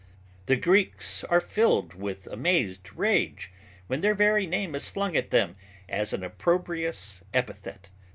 The 0.47 0.55
Greeks 0.55 1.23
are 1.25 1.39
filled 1.39 1.93
with 1.93 2.25
amazed 2.25 2.91
rage 2.95 3.51
when 3.85 4.01
their 4.01 4.15
very 4.15 4.47
name 4.47 4.73
is 4.73 4.89
flung 4.89 5.15
at 5.15 5.29
them 5.29 5.55
as 5.87 6.11
an 6.11 6.23
opprobrious 6.23 7.21
epithet. 7.35 7.91